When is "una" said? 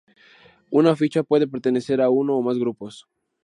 0.71-0.95